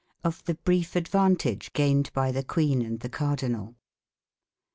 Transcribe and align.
Of 0.23 0.43
the 0.45 0.55
Brief 0.55 0.95
Advantage 0.95 1.73
gained 1.73 2.11
by 2.11 2.31
the 2.31 2.43
Queen 2.43 2.81
and 2.81 3.01
the 3.01 3.07
Cardinal. 3.09 3.75